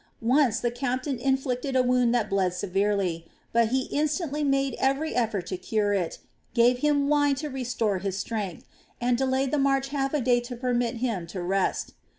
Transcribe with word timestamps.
Once 0.23 0.59
the 0.61 0.71
captain 0.71 1.19
inflicted 1.19 1.75
a 1.75 1.83
wound 1.83 2.11
that 2.11 2.27
bled 2.27 2.55
severely; 2.55 3.23
but 3.53 3.67
he 3.67 3.81
instantly 3.91 4.43
made 4.43 4.75
every 4.79 5.13
effort 5.13 5.45
to 5.45 5.57
cure 5.57 5.93
it, 5.93 6.17
gave 6.55 6.79
him 6.79 7.07
wine 7.07 7.35
to 7.35 7.51
restore 7.51 7.99
his 7.99 8.17
strength, 8.17 8.65
and 8.99 9.15
delayed 9.15 9.51
the 9.51 9.59
march 9.59 9.89
half 9.89 10.11
a 10.15 10.19
day 10.19 10.39
to 10.39 10.55
permit 10.55 10.95
him 10.95 11.27
to 11.27 11.39
rest. 11.39 11.93